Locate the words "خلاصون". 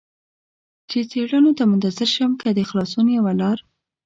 2.69-3.05